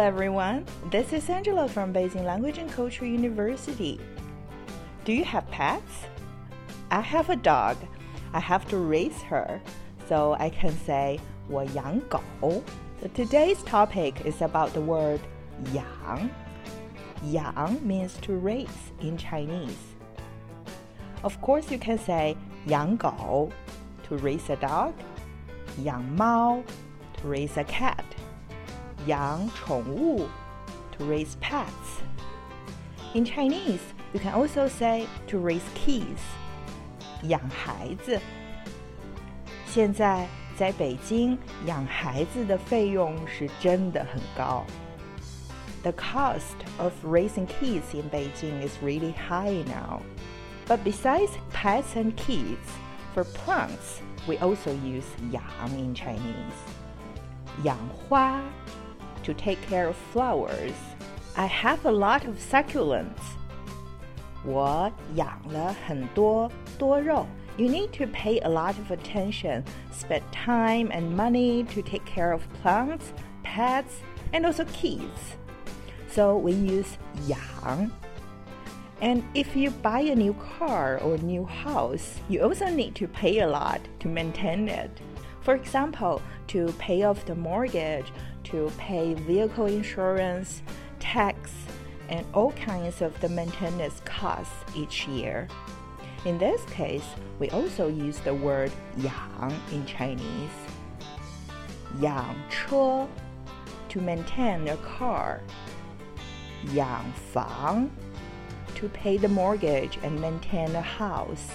[0.00, 0.64] everyone.
[0.90, 4.00] This is Angela from Beijing Language and Culture University.
[5.04, 6.06] Do you have pets?
[6.90, 7.76] I have a dog.
[8.32, 9.60] I have to raise her,
[10.08, 11.18] so I can say
[11.48, 12.20] 我养狗.
[12.40, 15.20] So today's topic is about the word
[15.72, 16.30] 养.
[17.24, 19.94] 养 means to raise in Chinese.
[21.22, 23.50] Of course, you can say 养狗
[24.08, 24.92] to raise a dog,
[25.82, 26.62] 养猫
[27.20, 28.04] to raise a cat
[29.06, 30.26] 养宠物
[30.96, 32.02] to raise pets.
[33.14, 33.80] In Chinese,
[34.12, 36.20] you can also say to raise kids
[37.22, 38.20] 养孩子。
[39.66, 40.26] 现在
[40.56, 44.64] 在北京养孩子的费用是真的很高。
[45.82, 50.02] The cost of raising kids in Beijing is really high now.
[50.66, 52.66] But besides pets and kids,
[53.14, 56.56] for plants, we also use 养 in Chinese.
[57.62, 58.42] 养花
[59.24, 60.74] to take care of flowers.
[61.36, 63.36] I have a lot of succulents.
[64.44, 67.26] 我养了很多多肉。
[67.56, 72.42] You need to pay a lot of attention, spend time and money to take care of
[72.62, 75.36] plants, pets, and also kids.
[76.10, 77.90] So we use 养.
[79.00, 83.40] And if you buy a new car or new house, you also need to pay
[83.40, 84.90] a lot to maintain it.
[85.40, 88.12] For example, to pay off the mortgage,
[88.44, 90.62] to pay vehicle insurance,
[90.98, 91.52] tax,
[92.08, 95.48] and all kinds of the maintenance costs each year.
[96.24, 97.04] In this case,
[97.38, 100.50] we also use the word 养 in Chinese.
[102.00, 103.06] 养车
[103.88, 105.40] to maintain a car.
[106.74, 107.88] 养房
[108.74, 111.52] to pay the mortgage and maintain a house.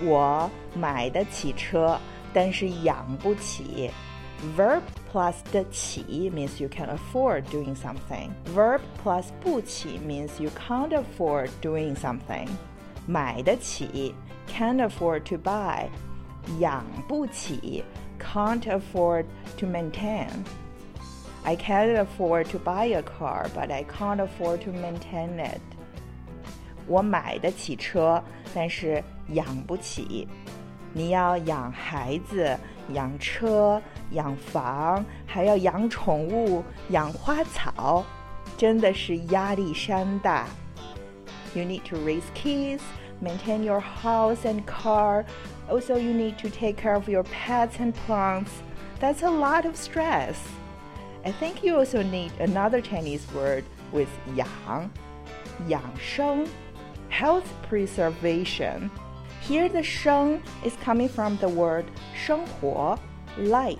[0.00, 1.98] 我买得起车，
[2.33, 3.91] 但是养不起。
[4.57, 8.31] Verb plus 得起 means you can afford doing something.
[8.53, 12.49] Verb plus 不起 means you can't afford doing something.
[13.07, 14.13] 买得起
[14.47, 15.87] can afford to buy.
[16.59, 17.85] 养不起
[18.19, 19.25] can't afford
[19.57, 20.27] to maintain.
[21.45, 25.61] I can't afford to buy a car, but I can't afford to maintain it.
[26.87, 28.21] 我买得起车，
[28.53, 30.27] 但是养不起。
[30.92, 32.56] 你要养孩子、
[32.92, 33.80] 养车、
[34.12, 38.04] 养房，还要养宠物、养花草，
[38.56, 40.46] 真的是压力山大。
[41.54, 42.80] You need to raise kids,
[43.22, 45.24] maintain your house and car.
[45.68, 48.50] Also, you need to take care of your pets and plants.
[49.00, 50.36] That's a lot of stress.
[51.24, 54.90] I think you also need another Chinese word with 养,
[55.68, 56.46] 养生,
[57.10, 58.90] health preservation.
[59.42, 62.98] Here the 生 is coming from the word 生活,
[63.38, 63.78] life.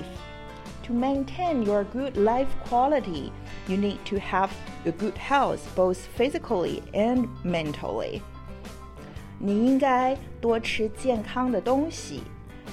[0.85, 3.31] To maintain your good life quality,
[3.67, 4.51] you need to have
[4.87, 8.23] a good health both physically and mentally.
[9.39, 12.23] 你应该多吃健康的东西，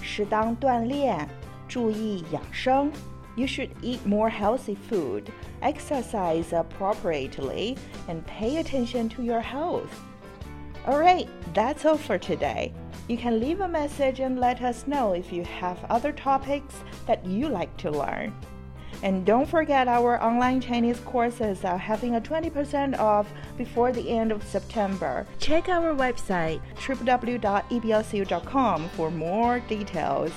[0.01, 1.27] 适当锻炼，
[1.67, 2.91] 注意养生。
[3.35, 5.25] You should eat more healthy food,
[5.61, 7.75] exercise appropriately,
[8.07, 9.91] and pay attention to your health.
[10.87, 12.71] Alright, that's all for today.
[13.10, 16.76] You can leave a message and let us know if you have other topics
[17.08, 18.32] that you like to learn.
[19.02, 23.26] And don't forget our online Chinese courses are having a 20% off
[23.58, 25.26] before the end of September.
[25.40, 30.30] Check our website www.eblcu.com for more details.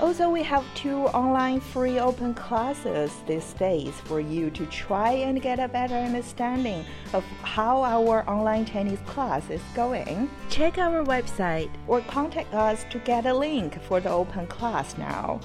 [0.00, 5.40] Also, we have two online free open classes these days for you to try and
[5.40, 10.28] get a better understanding of how our online Chinese class is going.
[10.48, 15.40] Check our website or contact us to get a link for the open class now.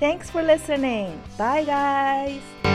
[0.00, 1.20] Thanks for listening.
[1.36, 2.67] Bye, guys.